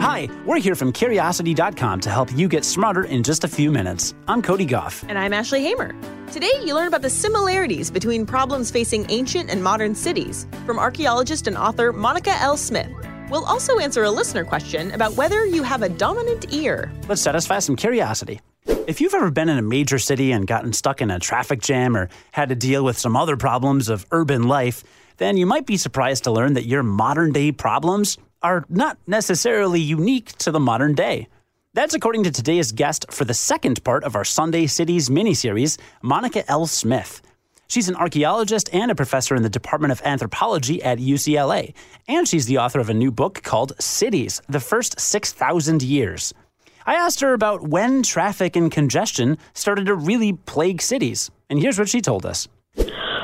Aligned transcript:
Hi, 0.00 0.30
we're 0.46 0.60
here 0.60 0.74
from 0.74 0.92
Curiosity.com 0.92 2.00
to 2.00 2.08
help 2.08 2.32
you 2.32 2.48
get 2.48 2.64
smarter 2.64 3.04
in 3.04 3.22
just 3.22 3.44
a 3.44 3.48
few 3.48 3.70
minutes. 3.70 4.14
I'm 4.26 4.40
Cody 4.40 4.64
Gough. 4.64 5.04
And 5.06 5.18
I'm 5.18 5.34
Ashley 5.34 5.60
Hamer. 5.60 5.94
Today, 6.32 6.50
you 6.64 6.74
learn 6.74 6.88
about 6.88 7.02
the 7.02 7.10
similarities 7.10 7.90
between 7.90 8.24
problems 8.24 8.70
facing 8.70 9.04
ancient 9.10 9.50
and 9.50 9.62
modern 9.62 9.94
cities 9.94 10.46
from 10.64 10.78
archaeologist 10.78 11.46
and 11.48 11.58
author 11.58 11.92
Monica 11.92 12.30
L. 12.40 12.56
Smith. 12.56 12.88
We'll 13.28 13.44
also 13.44 13.78
answer 13.78 14.04
a 14.04 14.10
listener 14.10 14.42
question 14.42 14.90
about 14.92 15.16
whether 15.16 15.44
you 15.44 15.62
have 15.64 15.82
a 15.82 15.90
dominant 15.90 16.50
ear. 16.50 16.90
Let's 17.06 17.20
satisfy 17.20 17.58
some 17.58 17.76
curiosity. 17.76 18.40
If 18.86 19.02
you've 19.02 19.12
ever 19.12 19.30
been 19.30 19.50
in 19.50 19.58
a 19.58 19.62
major 19.62 19.98
city 19.98 20.32
and 20.32 20.46
gotten 20.46 20.72
stuck 20.72 21.02
in 21.02 21.10
a 21.10 21.18
traffic 21.18 21.60
jam 21.60 21.94
or 21.94 22.08
had 22.32 22.48
to 22.48 22.54
deal 22.54 22.82
with 22.86 22.98
some 22.98 23.16
other 23.16 23.36
problems 23.36 23.90
of 23.90 24.06
urban 24.12 24.44
life, 24.44 24.82
then 25.18 25.36
you 25.36 25.44
might 25.44 25.66
be 25.66 25.76
surprised 25.76 26.24
to 26.24 26.30
learn 26.30 26.54
that 26.54 26.64
your 26.64 26.82
modern 26.82 27.32
day 27.32 27.52
problems 27.52 28.16
are 28.42 28.64
not 28.68 28.98
necessarily 29.06 29.80
unique 29.80 30.36
to 30.38 30.50
the 30.50 30.60
modern 30.60 30.94
day. 30.94 31.28
That's 31.74 31.94
according 31.94 32.24
to 32.24 32.30
today's 32.30 32.72
guest 32.72 33.06
for 33.12 33.24
the 33.24 33.34
second 33.34 33.84
part 33.84 34.02
of 34.04 34.16
our 34.16 34.24
Sunday 34.24 34.66
Cities 34.66 35.08
miniseries, 35.08 35.78
Monica 36.02 36.48
L. 36.50 36.66
Smith. 36.66 37.22
She's 37.68 37.88
an 37.88 37.94
archaeologist 37.94 38.68
and 38.72 38.90
a 38.90 38.96
professor 38.96 39.36
in 39.36 39.42
the 39.42 39.48
Department 39.48 39.92
of 39.92 40.02
Anthropology 40.04 40.82
at 40.82 40.98
UCLA, 40.98 41.72
and 42.08 42.26
she's 42.26 42.46
the 42.46 42.58
author 42.58 42.80
of 42.80 42.90
a 42.90 42.94
new 42.94 43.12
book 43.12 43.42
called 43.44 43.72
Cities 43.80 44.42
The 44.48 44.58
First 44.58 44.98
6,000 44.98 45.82
Years. 45.82 46.34
I 46.84 46.94
asked 46.94 47.20
her 47.20 47.32
about 47.32 47.68
when 47.68 48.02
traffic 48.02 48.56
and 48.56 48.72
congestion 48.72 49.38
started 49.54 49.86
to 49.86 49.94
really 49.94 50.32
plague 50.32 50.82
cities, 50.82 51.30
and 51.48 51.60
here's 51.60 51.78
what 51.78 51.88
she 51.88 52.00
told 52.00 52.26
us. 52.26 52.48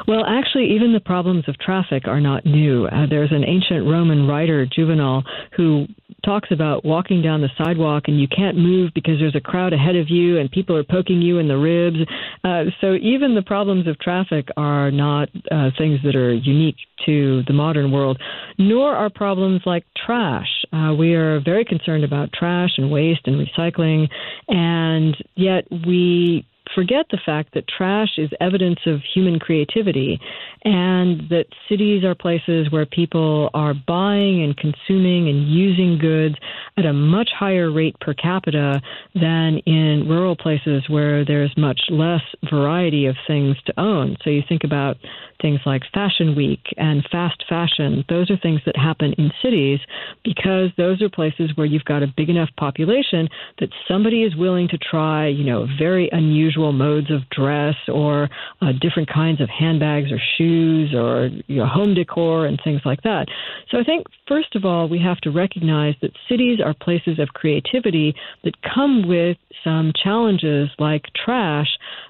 Well, 0.07 0.25
actually, 0.25 0.73
even 0.75 0.93
the 0.93 1.01
problems 1.01 1.45
of 1.49 1.59
traffic 1.59 2.07
are 2.07 2.21
not 2.21 2.47
new. 2.47 2.87
Uh, 2.87 3.07
there's 3.11 3.33
an 3.33 3.45
ancient 3.45 3.87
Roman 3.87 4.29
writer, 4.29 4.65
Juvenal, 4.65 5.25
who 5.57 5.87
talks 6.25 6.51
about 6.51 6.85
walking 6.85 7.23
down 7.23 7.41
the 7.41 7.51
sidewalk 7.59 8.05
and 8.07 8.21
you 8.21 8.29
can't 8.29 8.57
move 8.57 8.91
because 8.95 9.19
there's 9.19 9.35
a 9.35 9.41
crowd 9.41 9.73
ahead 9.73 9.97
of 9.97 10.09
you 10.09 10.39
and 10.39 10.51
people 10.51 10.77
are 10.77 10.85
poking 10.85 11.21
you 11.23 11.39
in 11.39 11.49
the 11.49 11.57
ribs. 11.57 11.97
Uh, 12.45 12.65
so 12.81 12.95
even 12.95 13.35
the 13.35 13.43
problems 13.43 13.87
of 13.87 13.99
traffic 13.99 14.49
are 14.57 14.91
not 14.91 15.29
uh, 15.51 15.71
things 15.77 15.99
that 16.05 16.15
are 16.15 16.33
unique 16.35 16.77
to 17.05 17.43
the 17.47 17.53
modern 17.53 17.91
world, 17.91 18.21
nor 18.59 18.95
are 18.95 19.11
problems 19.11 19.61
like 19.67 19.85
trash. 20.05 20.49
Uh, 20.73 20.95
we 20.97 21.15
are 21.15 21.41
very 21.41 21.65
concerned 21.65 22.05
about 22.05 22.33
trash 22.33 22.71
and 22.77 22.91
waste 22.91 23.23
and 23.27 23.37
recycling, 23.37 24.09
and 24.49 25.17
yet 25.35 25.65
we 25.87 26.47
forget 26.75 27.07
the 27.11 27.19
fact 27.25 27.55
that 27.55 27.69
trash 27.69 28.19
is 28.19 28.31
evidence 28.41 28.81
of 28.87 29.01
human 29.15 29.39
creativity 29.39 30.21
and 30.65 31.29
that 31.31 31.47
cities 31.69 32.03
are 32.05 32.15
places 32.15 32.71
where 32.71 32.87
people 32.87 33.51
are 33.55 33.75
buying 33.87 34.43
and 34.43 34.57
consuming 34.57 35.29
and 35.29 35.49
using 35.49 35.99
goods 35.99 36.35
at 36.77 36.85
a 36.85 36.93
much 36.93 37.31
higher 37.37 37.71
rate 37.71 37.99
per 38.01 38.15
capita 38.15 38.81
than 39.15 39.59
in 39.67 40.07
rural 40.09 40.35
places 40.35 40.83
where 40.89 41.25
there's 41.25 41.53
much 41.57 41.81
less 41.89 42.23
variety 42.51 43.07
of 43.07 43.15
things 43.27 43.57
to 43.67 43.81
own. 43.81 44.17
So 44.25 44.31
you 44.31 44.43
think 44.49 44.65
about 44.65 44.97
things 45.41 45.61
like 45.67 45.83
Fashion 45.93 46.35
Week 46.35 46.61
and 46.77 47.07
fast 47.13 47.45
fashion. 47.49 48.05
Those 48.09 48.31
are 48.31 48.37
things 48.39 48.61
that 48.67 48.77
happen 48.77 49.13
in 49.19 49.31
cities 49.43 49.81
because 50.25 50.71
those 50.77 51.01
are 51.03 51.09
places 51.09 51.51
where 51.55 51.67
you've 51.67 51.85
got 51.85 52.03
a 52.03 52.13
big 52.17 52.29
enough 52.29 52.49
population 52.59 53.29
that 53.61 53.69
somebody 53.87 54.23
is 54.23 54.35
willing 54.35 54.69
to 54.69 54.79
try, 54.79 55.29
you 55.29 55.45
know, 55.45 55.67
very 55.79 56.09
unusual 56.13 56.56
modes 56.57 57.11
of 57.11 57.29
dress 57.31 57.75
or 57.89 58.29
uh, 58.61 58.73
different 58.81 59.09
kinds 59.09 59.41
of 59.41 59.49
handbags 59.49 60.11
or 60.11 60.21
shoes 60.37 60.95
or 60.95 61.29
you 61.47 61.57
know, 61.57 61.67
home 61.67 61.95
decor 61.95 62.47
and 62.47 62.61
things 62.63 62.81
like 62.85 63.03
that. 63.03 63.27
So 63.71 63.79
I 63.79 63.85
think, 63.85 64.07
first 64.27 64.55
of 64.55 64.65
all, 64.65 64.89
we 64.89 64.99
have 65.01 65.19
to 65.19 65.31
recognize 65.31 65.95
that 66.03 66.13
cities 66.29 66.59
are 66.65 66.75
places 66.75 67.19
of 67.19 67.29
creativity 67.29 68.15
that 68.45 68.55
come 68.63 69.07
with 69.07 69.37
some 69.63 69.93
challenges 70.03 70.69
like 70.79 71.03
trash 71.25 71.69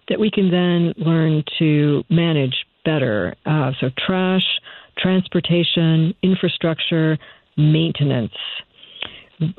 that 0.09 0.21
we 0.21 0.31
can 0.31 0.51
then 0.51 0.95
learn 0.97 1.43
to 1.59 2.05
manage 2.11 2.67
better. 2.85 3.35
Uh, 3.45 3.73
so, 3.81 3.91
trash, 4.07 4.45
transportation, 4.99 6.15
infrastructure, 6.23 7.19
maintenance. 7.57 8.33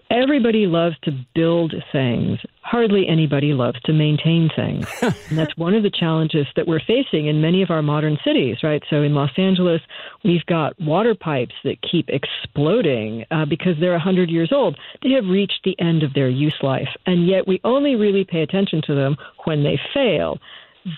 Everybody 0.10 0.66
loves 0.66 0.96
to 1.04 1.12
build 1.36 1.74
things. 1.92 2.40
Hardly 2.70 3.08
anybody 3.08 3.54
loves 3.54 3.80
to 3.86 3.94
maintain 3.94 4.50
things. 4.54 4.86
and 5.02 5.38
that's 5.38 5.56
one 5.56 5.74
of 5.74 5.84
the 5.84 5.90
challenges 5.90 6.46
that 6.58 6.68
we're 6.68 6.82
facing 6.82 7.28
in 7.28 7.40
many 7.40 7.62
of 7.62 7.72
our 7.72 7.82
modern 7.82 8.18
cities, 8.26 8.58
right? 8.62 8.84
So 8.90 9.04
in 9.04 9.16
Los 9.16 9.32
Angeles, 9.38 9.80
we've 10.26 10.46
got 10.48 10.78
water 10.78 11.16
pipes 11.16 11.56
that 11.64 11.78
keep 11.82 12.10
exploding 12.10 13.24
uh, 13.32 13.46
because 13.46 13.76
they're 13.80 13.94
100 13.94 14.30
years 14.30 14.52
old. 14.52 14.78
They 15.02 15.12
have 15.12 15.24
reached 15.26 15.62
the 15.64 15.80
end 15.80 16.04
of 16.04 16.14
their 16.14 16.28
use 16.28 16.58
life, 16.62 16.90
and 17.06 17.26
yet 17.26 17.48
we 17.48 17.62
only 17.64 17.96
really 17.96 18.26
pay 18.26 18.42
attention 18.42 18.82
to 18.88 18.96
them 18.96 19.16
when 19.46 19.64
they 19.64 19.80
fail. 19.94 20.38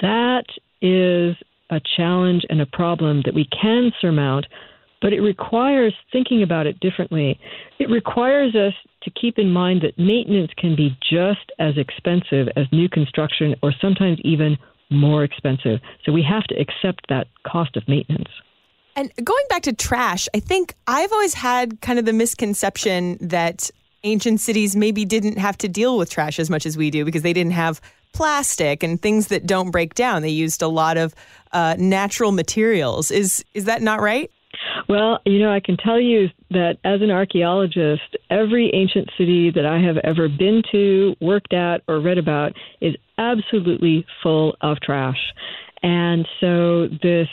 That 0.01 0.46
is 0.81 1.36
a 1.69 1.80
challenge 1.96 2.46
and 2.50 2.62
a 2.62 2.66
problem 2.66 3.22
that 3.25 3.36
we 3.36 3.46
can 3.46 3.91
surmount, 4.01 4.47
but 5.02 5.14
it 5.14 5.22
requires 5.22 5.94
thinking 6.12 6.44
about 6.44 6.68
it 6.68 6.80
differently. 6.80 7.40
It 7.80 7.90
requires 7.90 8.56
us 8.56 8.74
to 9.04 9.12
keep 9.12 9.38
in 9.38 9.52
mind 9.52 9.82
that 9.82 9.98
maintenance 9.98 10.52
can 10.58 10.76
be 10.76 10.98
just 11.10 11.52
as 11.60 11.78
expensive 11.78 12.48
as 12.56 12.66
new 12.72 12.90
construction 12.90 13.56
or 13.64 13.74
sometimes 13.82 14.20
even 14.24 14.58
more 14.90 15.24
expensive. 15.24 15.80
So 16.06 16.12
we 16.12 16.24
have 16.24 16.44
to 16.46 16.56
accept 16.56 17.08
that 17.10 17.28
cost 17.48 17.78
of 17.78 17.88
maintenance. 17.88 18.30
And 18.96 19.12
going 19.24 19.46
back 19.50 19.62
to 19.64 19.74
trash, 19.74 20.28
I 20.36 20.40
think 20.40 20.76
I've 20.88 21.12
always 21.14 21.34
had 21.34 21.80
kind 21.81 22.00
of 22.00 22.06
the 22.06 22.14
misconception 22.14 23.18
that 23.22 23.70
ancient 24.04 24.42
cities 24.42 24.76
maybe 24.76 25.06
didn't 25.06 25.38
have 25.38 25.58
to 25.60 25.68
deal 25.68 25.98
with 25.98 26.10
trash 26.10 26.40
as 26.40 26.50
much 26.50 26.66
as 26.66 26.78
we 26.78 26.90
do 26.90 27.06
because 27.06 27.22
they 27.22 27.34
didn't 27.34 27.54
have 27.54 27.80
plastic 28.12 28.81
and 28.84 29.02
things 29.02 29.28
that 29.28 29.46
don't 29.46 29.72
break 29.72 29.94
down. 29.94 30.22
They 30.22 30.30
used 30.30 30.62
a 30.62 30.68
lot 30.68 30.98
of 30.98 31.14
uh, 31.54 31.76
natural 31.78 32.31
materials. 32.31 33.12
Is 33.12 33.46
is 33.54 33.66
that 33.66 33.81
not 33.81 34.02
right? 34.02 34.31
Well, 34.88 35.20
you 35.25 35.40
know, 35.40 35.52
I 35.52 35.59
can 35.59 35.78
tell 35.78 36.00
you 36.00 36.28
that 36.52 36.78
as 36.84 37.02
an 37.02 37.12
archaeologist, 37.12 38.18
every 38.30 38.72
ancient 38.74 39.09
city 39.18 39.52
that 39.52 39.66
I 39.66 39.80
have 39.80 39.97
ever 40.03 40.28
been 40.28 40.62
to, 40.72 41.16
worked 41.22 41.53
at, 41.53 41.81
or 41.88 42.00
read 42.00 42.18
about 42.18 42.53
is 42.81 42.96
absolutely 43.18 44.06
full 44.24 44.56
of 44.62 44.80
trash. 44.81 45.19
And 45.81 46.28
so 46.42 46.88
this 47.02 47.28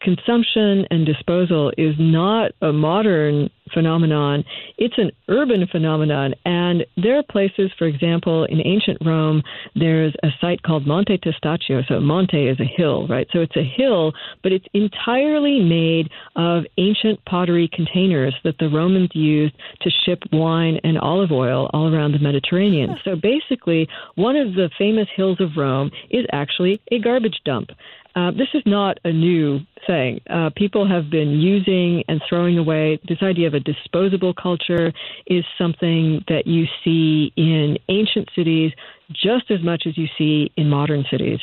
consumption 0.00 0.86
and 0.90 1.06
disposal 1.06 1.72
is 1.76 1.94
not 1.98 2.52
a 2.62 2.72
modern 2.72 3.50
phenomenon, 3.72 4.44
it's 4.78 4.98
an 4.98 5.10
urban 5.28 5.66
phenomenon. 5.70 6.34
And 6.44 6.84
there 6.96 7.18
are 7.18 7.22
places, 7.22 7.70
for 7.78 7.86
example, 7.86 8.44
in 8.44 8.60
ancient 8.66 8.98
Rome, 9.04 9.42
there's 9.74 10.14
a 10.22 10.28
site 10.40 10.62
called 10.62 10.86
Monte 10.86 11.18
Testaccio. 11.18 11.86
So 11.86 12.00
Monte 12.00 12.48
is 12.48 12.58
a 12.60 12.64
hill, 12.64 13.06
right? 13.08 13.26
So 13.32 13.40
it's 13.40 13.56
a 13.56 13.62
hill, 13.62 14.12
but 14.42 14.52
it's 14.52 14.66
entirely 14.74 15.60
made 15.60 16.10
of 16.36 16.64
ancient 16.78 17.24
pottery 17.24 17.68
containers 17.72 18.34
that 18.44 18.58
the 18.58 18.68
Romans 18.68 19.10
used 19.12 19.54
to 19.82 19.90
ship 20.04 20.22
wine 20.32 20.78
and 20.82 20.98
olive 20.98 21.32
oil 21.32 21.70
all 21.72 21.94
around 21.94 22.12
the 22.12 22.18
Mediterranean. 22.18 22.96
So 23.04 23.16
basically, 23.16 23.88
one 24.16 24.36
of 24.36 24.54
the 24.54 24.70
famous 24.78 25.08
hills 25.14 25.40
of 25.40 25.56
Rome 25.56 25.90
is 26.10 26.26
actually 26.32 26.80
a 26.90 26.98
garbage 26.98 27.40
dump. 27.44 27.70
Uh, 28.14 28.30
this 28.32 28.48
is 28.54 28.62
not 28.66 28.98
a 29.04 29.12
new 29.12 29.60
thing. 29.86 30.20
Uh, 30.28 30.50
people 30.56 30.86
have 30.88 31.10
been 31.10 31.30
using 31.30 32.02
and 32.08 32.20
throwing 32.28 32.58
away. 32.58 32.98
This 33.08 33.22
idea 33.22 33.46
of 33.46 33.54
a 33.54 33.60
disposable 33.60 34.34
culture 34.34 34.92
is 35.26 35.44
something 35.56 36.24
that 36.28 36.46
you 36.46 36.66
see 36.84 37.32
in 37.36 37.78
ancient 37.88 38.28
cities 38.34 38.72
just 39.12 39.50
as 39.50 39.62
much 39.62 39.84
as 39.86 39.96
you 39.96 40.06
see 40.18 40.50
in 40.56 40.68
modern 40.68 41.04
cities. 41.10 41.40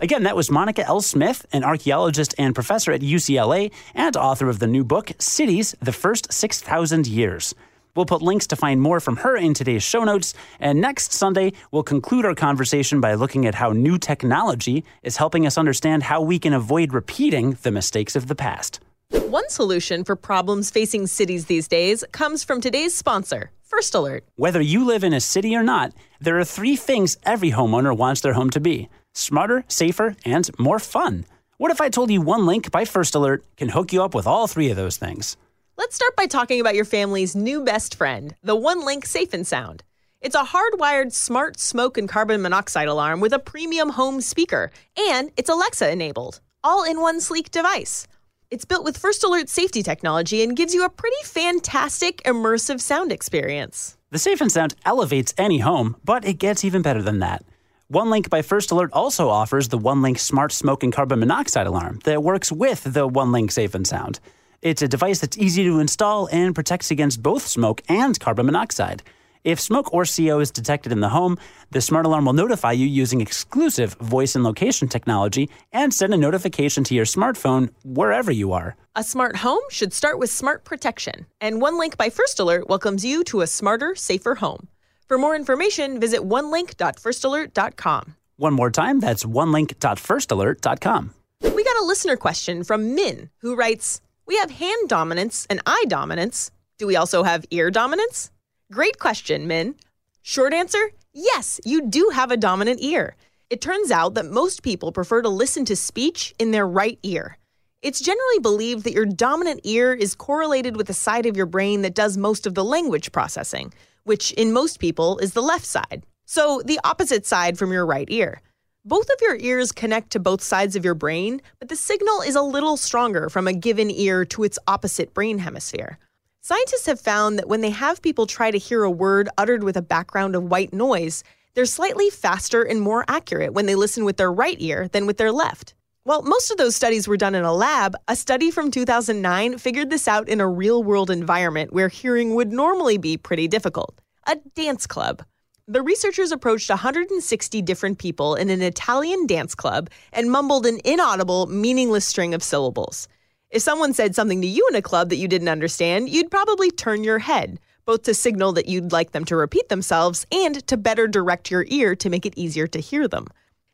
Again, 0.00 0.24
that 0.24 0.36
was 0.36 0.50
Monica 0.50 0.84
L. 0.86 1.00
Smith, 1.00 1.46
an 1.52 1.64
archaeologist 1.64 2.34
and 2.38 2.54
professor 2.54 2.92
at 2.92 3.00
UCLA 3.00 3.72
and 3.94 4.16
author 4.16 4.48
of 4.48 4.58
the 4.58 4.66
new 4.66 4.84
book, 4.84 5.12
Cities 5.18 5.74
The 5.80 5.92
First 5.92 6.32
6,000 6.32 7.06
Years. 7.06 7.54
We'll 7.98 8.06
put 8.06 8.22
links 8.22 8.46
to 8.46 8.54
find 8.54 8.80
more 8.80 9.00
from 9.00 9.16
her 9.16 9.36
in 9.36 9.54
today's 9.54 9.82
show 9.82 10.04
notes. 10.04 10.32
And 10.60 10.80
next 10.80 11.12
Sunday, 11.12 11.52
we'll 11.72 11.82
conclude 11.82 12.24
our 12.24 12.34
conversation 12.36 13.00
by 13.00 13.14
looking 13.14 13.44
at 13.44 13.56
how 13.56 13.72
new 13.72 13.98
technology 13.98 14.84
is 15.02 15.16
helping 15.16 15.44
us 15.44 15.58
understand 15.58 16.04
how 16.04 16.20
we 16.20 16.38
can 16.38 16.52
avoid 16.52 16.92
repeating 16.92 17.58
the 17.62 17.72
mistakes 17.72 18.14
of 18.14 18.28
the 18.28 18.36
past. 18.36 18.78
One 19.10 19.48
solution 19.48 20.04
for 20.04 20.14
problems 20.14 20.70
facing 20.70 21.08
cities 21.08 21.46
these 21.46 21.66
days 21.66 22.04
comes 22.12 22.44
from 22.44 22.60
today's 22.60 22.94
sponsor, 22.94 23.50
First 23.64 23.96
Alert. 23.96 24.22
Whether 24.36 24.60
you 24.60 24.84
live 24.84 25.02
in 25.02 25.12
a 25.12 25.20
city 25.20 25.56
or 25.56 25.64
not, 25.64 25.92
there 26.20 26.38
are 26.38 26.44
three 26.44 26.76
things 26.76 27.16
every 27.24 27.50
homeowner 27.50 27.96
wants 27.96 28.20
their 28.20 28.34
home 28.34 28.50
to 28.50 28.60
be 28.60 28.88
smarter, 29.12 29.64
safer, 29.66 30.14
and 30.24 30.48
more 30.56 30.78
fun. 30.78 31.24
What 31.56 31.72
if 31.72 31.80
I 31.80 31.88
told 31.88 32.12
you 32.12 32.22
OneLink 32.22 32.70
by 32.70 32.84
First 32.84 33.16
Alert 33.16 33.44
can 33.56 33.70
hook 33.70 33.92
you 33.92 34.04
up 34.04 34.14
with 34.14 34.28
all 34.28 34.46
three 34.46 34.70
of 34.70 34.76
those 34.76 34.98
things? 34.98 35.36
Let's 35.78 35.94
start 35.94 36.16
by 36.16 36.26
talking 36.26 36.60
about 36.60 36.74
your 36.74 36.84
family's 36.84 37.36
new 37.36 37.62
best 37.62 37.94
friend, 37.94 38.34
the 38.42 38.56
OneLink 38.56 39.06
Safe 39.06 39.32
and 39.32 39.46
Sound. 39.46 39.84
It's 40.20 40.34
a 40.34 40.42
hardwired 40.42 41.12
smart 41.12 41.60
smoke 41.60 41.96
and 41.96 42.08
carbon 42.08 42.42
monoxide 42.42 42.88
alarm 42.88 43.20
with 43.20 43.32
a 43.32 43.38
premium 43.38 43.90
home 43.90 44.20
speaker, 44.20 44.72
and 44.98 45.30
it's 45.36 45.48
Alexa 45.48 45.88
enabled, 45.88 46.40
all 46.64 46.82
in 46.82 47.00
one 47.00 47.20
sleek 47.20 47.52
device. 47.52 48.08
It's 48.50 48.64
built 48.64 48.82
with 48.84 48.98
First 48.98 49.22
Alert 49.22 49.48
safety 49.48 49.84
technology 49.84 50.42
and 50.42 50.56
gives 50.56 50.74
you 50.74 50.84
a 50.84 50.90
pretty 50.90 51.22
fantastic 51.22 52.24
immersive 52.24 52.80
sound 52.80 53.12
experience. 53.12 53.96
The 54.10 54.18
Safe 54.18 54.40
and 54.40 54.50
Sound 54.50 54.74
elevates 54.84 55.32
any 55.38 55.60
home, 55.60 55.94
but 56.04 56.24
it 56.24 56.40
gets 56.40 56.64
even 56.64 56.82
better 56.82 57.02
than 57.02 57.20
that. 57.20 57.44
OneLink 57.92 58.28
by 58.30 58.42
First 58.42 58.72
Alert 58.72 58.90
also 58.92 59.28
offers 59.28 59.68
the 59.68 59.78
OneLink 59.78 60.18
Smart 60.18 60.50
Smoke 60.50 60.82
and 60.82 60.92
Carbon 60.92 61.20
Monoxide 61.20 61.68
Alarm 61.68 62.00
that 62.02 62.24
works 62.24 62.50
with 62.50 62.82
the 62.82 63.08
OneLink 63.08 63.52
Safe 63.52 63.76
and 63.76 63.86
Sound. 63.86 64.18
It's 64.60 64.82
a 64.82 64.88
device 64.88 65.20
that's 65.20 65.38
easy 65.38 65.62
to 65.64 65.78
install 65.78 66.28
and 66.32 66.52
protects 66.52 66.90
against 66.90 67.22
both 67.22 67.46
smoke 67.46 67.80
and 67.88 68.18
carbon 68.18 68.46
monoxide. 68.46 69.04
If 69.44 69.60
smoke 69.60 69.94
or 69.94 70.04
CO 70.04 70.40
is 70.40 70.50
detected 70.50 70.90
in 70.90 70.98
the 70.98 71.10
home, 71.10 71.38
the 71.70 71.80
smart 71.80 72.06
alarm 72.06 72.24
will 72.24 72.32
notify 72.32 72.72
you 72.72 72.84
using 72.86 73.20
exclusive 73.20 73.94
voice 73.94 74.34
and 74.34 74.42
location 74.42 74.88
technology 74.88 75.48
and 75.72 75.94
send 75.94 76.12
a 76.12 76.16
notification 76.16 76.82
to 76.84 76.94
your 76.94 77.04
smartphone 77.04 77.70
wherever 77.84 78.32
you 78.32 78.52
are. 78.52 78.76
A 78.96 79.04
smart 79.04 79.36
home 79.36 79.62
should 79.70 79.92
start 79.92 80.18
with 80.18 80.28
smart 80.28 80.64
protection, 80.64 81.26
and 81.40 81.62
OneLink 81.62 81.96
by 81.96 82.10
First 82.10 82.40
Alert 82.40 82.68
welcomes 82.68 83.04
you 83.04 83.22
to 83.24 83.42
a 83.42 83.46
smarter, 83.46 83.94
safer 83.94 84.34
home. 84.34 84.66
For 85.06 85.18
more 85.18 85.36
information, 85.36 86.00
visit 86.00 86.20
onelink.firstalert.com. 86.20 88.16
One 88.36 88.54
more 88.54 88.70
time, 88.72 88.98
that's 88.98 89.24
onelink.firstalert.com. 89.24 91.14
We 91.42 91.64
got 91.64 91.76
a 91.80 91.84
listener 91.84 92.16
question 92.16 92.64
from 92.64 92.96
Min, 92.96 93.30
who 93.40 93.54
writes 93.54 94.00
We 94.28 94.36
have 94.36 94.50
hand 94.50 94.90
dominance 94.90 95.46
and 95.48 95.62
eye 95.64 95.86
dominance. 95.88 96.50
Do 96.76 96.86
we 96.86 96.96
also 96.96 97.22
have 97.22 97.46
ear 97.50 97.70
dominance? 97.70 98.30
Great 98.70 98.98
question, 98.98 99.46
Min. 99.46 99.74
Short 100.20 100.52
answer 100.52 100.90
yes, 101.14 101.58
you 101.64 101.88
do 101.88 102.10
have 102.12 102.30
a 102.30 102.36
dominant 102.36 102.80
ear. 102.82 103.16
It 103.48 103.62
turns 103.62 103.90
out 103.90 104.12
that 104.14 104.26
most 104.26 104.62
people 104.62 104.92
prefer 104.92 105.22
to 105.22 105.30
listen 105.30 105.64
to 105.64 105.74
speech 105.74 106.34
in 106.38 106.50
their 106.50 106.68
right 106.68 106.98
ear. 107.02 107.38
It's 107.80 108.00
generally 108.00 108.38
believed 108.40 108.84
that 108.84 108.92
your 108.92 109.06
dominant 109.06 109.62
ear 109.64 109.94
is 109.94 110.14
correlated 110.14 110.76
with 110.76 110.88
the 110.88 110.94
side 110.94 111.24
of 111.24 111.36
your 111.36 111.46
brain 111.46 111.80
that 111.80 111.94
does 111.94 112.18
most 112.18 112.46
of 112.46 112.54
the 112.54 112.64
language 112.64 113.10
processing, 113.10 113.72
which 114.04 114.32
in 114.32 114.52
most 114.52 114.78
people 114.78 115.16
is 115.18 115.32
the 115.32 115.40
left 115.40 115.64
side. 115.64 116.04
So, 116.26 116.60
the 116.62 116.78
opposite 116.84 117.24
side 117.24 117.56
from 117.56 117.72
your 117.72 117.86
right 117.86 118.08
ear. 118.10 118.42
Both 118.88 119.10
of 119.10 119.20
your 119.20 119.36
ears 119.36 119.70
connect 119.70 120.12
to 120.12 120.18
both 120.18 120.40
sides 120.40 120.74
of 120.74 120.82
your 120.82 120.94
brain, 120.94 121.42
but 121.58 121.68
the 121.68 121.76
signal 121.76 122.22
is 122.22 122.34
a 122.34 122.40
little 122.40 122.78
stronger 122.78 123.28
from 123.28 123.46
a 123.46 123.52
given 123.52 123.90
ear 123.90 124.24
to 124.24 124.44
its 124.44 124.58
opposite 124.66 125.12
brain 125.12 125.36
hemisphere. 125.40 125.98
Scientists 126.40 126.86
have 126.86 126.98
found 126.98 127.38
that 127.38 127.48
when 127.48 127.60
they 127.60 127.68
have 127.68 128.00
people 128.00 128.26
try 128.26 128.50
to 128.50 128.56
hear 128.56 128.84
a 128.84 128.90
word 128.90 129.28
uttered 129.36 129.62
with 129.62 129.76
a 129.76 129.82
background 129.82 130.34
of 130.34 130.44
white 130.44 130.72
noise, 130.72 131.22
they're 131.52 131.66
slightly 131.66 132.08
faster 132.08 132.62
and 132.62 132.80
more 132.80 133.04
accurate 133.08 133.52
when 133.52 133.66
they 133.66 133.74
listen 133.74 134.06
with 134.06 134.16
their 134.16 134.32
right 134.32 134.56
ear 134.58 134.88
than 134.88 135.04
with 135.04 135.18
their 135.18 135.32
left. 135.32 135.74
While 136.04 136.22
most 136.22 136.50
of 136.50 136.56
those 136.56 136.74
studies 136.74 137.06
were 137.06 137.18
done 137.18 137.34
in 137.34 137.44
a 137.44 137.52
lab, 137.52 137.94
a 138.08 138.16
study 138.16 138.50
from 138.50 138.70
2009 138.70 139.58
figured 139.58 139.90
this 139.90 140.08
out 140.08 140.30
in 140.30 140.40
a 140.40 140.48
real 140.48 140.82
world 140.82 141.10
environment 141.10 141.74
where 141.74 141.88
hearing 141.88 142.34
would 142.36 142.54
normally 142.54 142.96
be 142.96 143.18
pretty 143.18 143.48
difficult 143.48 144.00
a 144.26 144.36
dance 144.54 144.86
club. 144.86 145.22
The 145.70 145.82
researchers 145.82 146.32
approached 146.32 146.70
160 146.70 147.60
different 147.60 147.98
people 147.98 148.34
in 148.34 148.48
an 148.48 148.62
Italian 148.62 149.26
dance 149.26 149.54
club 149.54 149.90
and 150.14 150.30
mumbled 150.30 150.64
an 150.64 150.80
inaudible, 150.82 151.44
meaningless 151.44 152.06
string 152.06 152.32
of 152.32 152.42
syllables. 152.42 153.06
If 153.50 153.60
someone 153.60 153.92
said 153.92 154.14
something 154.14 154.40
to 154.40 154.46
you 154.46 154.66
in 154.70 154.76
a 154.76 154.82
club 154.82 155.10
that 155.10 155.16
you 155.16 155.28
didn't 155.28 155.50
understand, 155.50 156.08
you'd 156.08 156.30
probably 156.30 156.70
turn 156.70 157.04
your 157.04 157.18
head, 157.18 157.60
both 157.84 158.04
to 158.04 158.14
signal 158.14 158.52
that 158.54 158.66
you'd 158.66 158.92
like 158.92 159.12
them 159.12 159.26
to 159.26 159.36
repeat 159.36 159.68
themselves 159.68 160.26
and 160.32 160.66
to 160.66 160.78
better 160.78 161.06
direct 161.06 161.50
your 161.50 161.66
ear 161.68 161.94
to 161.96 162.08
make 162.08 162.24
it 162.24 162.38
easier 162.38 162.66
to 162.66 162.80
hear 162.80 163.06
them. 163.06 163.26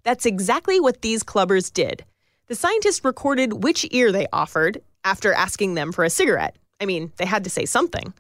That's 0.03 0.27
exactly 0.27 0.81
what 0.81 1.01
these 1.01 1.23
clubbers 1.23 1.73
did. 1.73 2.05
The 2.49 2.57
scientists 2.57 3.05
recorded 3.05 3.63
which 3.63 3.87
ear 3.93 4.11
they 4.11 4.27
offered 4.33 4.83
after 5.05 5.33
asking 5.33 5.75
them 5.75 5.93
for 5.93 6.03
a 6.03 6.11
cigarette. 6.11 6.57
I 6.81 6.87
mean, 6.87 7.13
they 7.19 7.25
had 7.25 7.45
to 7.45 7.51
say 7.51 7.67
something. 7.67 8.13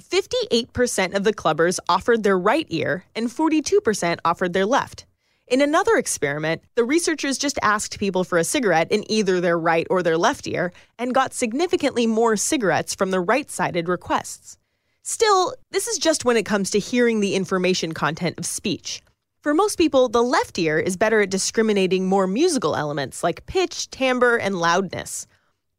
58% 0.00 1.14
of 1.14 1.24
the 1.24 1.32
clubbers 1.32 1.78
offered 1.88 2.22
their 2.22 2.38
right 2.38 2.66
ear, 2.70 3.04
and 3.14 3.28
42% 3.28 4.18
offered 4.24 4.52
their 4.52 4.66
left. 4.66 5.06
In 5.48 5.60
another 5.60 5.96
experiment, 5.96 6.62
the 6.76 6.84
researchers 6.84 7.36
just 7.36 7.58
asked 7.62 7.98
people 7.98 8.24
for 8.24 8.38
a 8.38 8.44
cigarette 8.44 8.90
in 8.90 9.10
either 9.10 9.40
their 9.40 9.58
right 9.58 9.86
or 9.90 10.02
their 10.02 10.16
left 10.16 10.46
ear 10.46 10.72
and 10.98 11.14
got 11.14 11.34
significantly 11.34 12.06
more 12.06 12.36
cigarettes 12.36 12.94
from 12.94 13.10
the 13.10 13.20
right 13.20 13.50
sided 13.50 13.88
requests. 13.88 14.56
Still, 15.02 15.54
this 15.70 15.88
is 15.88 15.98
just 15.98 16.24
when 16.24 16.36
it 16.36 16.46
comes 16.46 16.70
to 16.70 16.78
hearing 16.78 17.20
the 17.20 17.34
information 17.34 17.92
content 17.92 18.38
of 18.38 18.46
speech. 18.46 19.02
For 19.42 19.52
most 19.52 19.76
people, 19.76 20.08
the 20.08 20.22
left 20.22 20.58
ear 20.58 20.78
is 20.78 20.96
better 20.96 21.20
at 21.20 21.30
discriminating 21.30 22.06
more 22.06 22.28
musical 22.28 22.76
elements 22.76 23.24
like 23.24 23.44
pitch, 23.46 23.90
timbre, 23.90 24.36
and 24.36 24.60
loudness. 24.60 25.26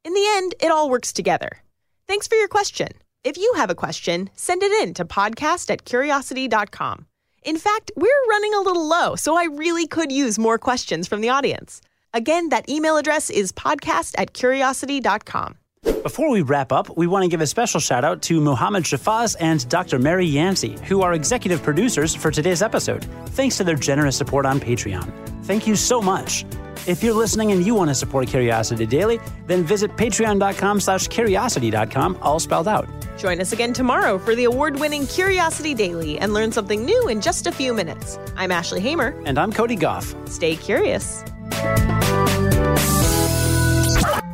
In 0.04 0.14
the 0.14 0.26
end, 0.36 0.56
it 0.60 0.70
all 0.70 0.90
works 0.90 1.14
together. 1.14 1.64
Thanks 2.06 2.28
for 2.28 2.36
your 2.36 2.50
question. 2.50 2.90
If 3.24 3.38
you 3.38 3.54
have 3.56 3.70
a 3.70 3.76
question, 3.76 4.30
send 4.36 4.64
it 4.64 4.72
in 4.84 4.94
to 4.96 5.06
podcast 5.06 5.70
at 5.70 5.86
curiosity.com. 5.86 7.06
In 7.44 7.58
fact, 7.58 7.92
we're 7.96 8.28
running 8.30 8.54
a 8.54 8.60
little 8.62 8.86
low, 8.86 9.16
so 9.16 9.38
I 9.38 9.46
really 9.46 9.88
could 9.88 10.12
use 10.12 10.38
more 10.38 10.58
questions 10.58 11.08
from 11.08 11.22
the 11.22 11.30
audience. 11.30 11.80
Again, 12.14 12.50
that 12.50 12.70
email 12.70 12.98
address 12.98 13.30
is 13.30 13.54
podcast 13.54 14.16
at 14.18 14.34
curiosity.com. 14.34 15.58
Before 16.04 16.30
we 16.30 16.42
wrap 16.42 16.72
up, 16.74 16.98
we 16.98 17.08
want 17.08 17.24
to 17.24 17.30
give 17.30 17.40
a 17.40 17.48
special 17.48 17.80
shout 17.80 18.04
out 18.04 18.22
to 18.24 18.42
Mohammed 18.42 18.84
Shafaz 18.84 19.38
and 19.40 19.68
Dr. 19.70 20.00
Mary 20.00 20.26
Yancey, 20.26 20.78
who 20.86 21.02
are 21.02 21.14
executive 21.14 21.64
producers 21.64 22.14
for 22.14 22.30
today's 22.30 22.62
episode, 22.62 23.06
thanks 23.28 23.58
to 23.58 23.64
their 23.64 23.76
generous 23.76 24.18
support 24.18 24.46
on 24.46 24.60
Patreon. 24.60 25.12
Thank 25.44 25.66
you 25.66 25.76
so 25.76 26.02
much. 26.02 26.46
If 26.86 27.02
you're 27.02 27.14
listening 27.14 27.52
and 27.54 27.66
you 27.66 27.76
want 27.76 27.90
to 27.90 27.96
support 27.96 28.28
Curiosity 28.28 28.86
Daily, 28.86 29.20
then 29.48 29.64
visit 29.64 29.96
patreon.com 29.96 30.82
slash 30.82 31.08
curiosity.com, 31.08 32.18
all 32.22 32.40
spelled 32.40 32.68
out. 32.68 32.88
Join 33.18 33.40
us 33.40 33.54
again 33.54 33.72
tomorrow 33.72 34.20
for 34.20 34.36
the 34.36 34.44
award 34.44 34.80
winning 34.80 35.08
Curiosity 35.08 35.74
Daily 35.74 36.20
and 36.20 36.34
learn 36.34 36.52
something 36.52 36.84
new 36.84 37.08
in 37.08 37.22
just 37.22 37.48
a 37.48 37.52
few 37.52 37.74
minutes. 37.74 38.20
I'm 38.36 38.52
Ashley 38.52 38.82
Hamer. 38.82 39.16
And 39.26 39.38
I'm 39.38 39.54
Cody 39.54 39.78
Gough. 39.78 40.14
Stay 40.28 40.56
curious. 40.58 41.24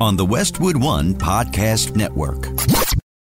On 0.02 0.16
the 0.16 0.26
Westwood 0.26 0.78
One 0.78 1.14
Podcast 1.14 1.96
Network. 1.96 2.48